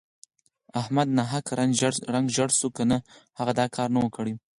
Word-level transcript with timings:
احمد 0.81 1.07
ناحقه 1.17 1.51
رنګ 2.15 2.25
ژړی 2.37 2.53
شو 2.59 2.69
که 2.75 2.83
نه 2.91 2.97
هغه 3.39 3.51
دا 3.59 3.65
کار 3.75 3.87
نه 3.95 3.99
وو 4.01 4.13
کړی. 4.17 4.33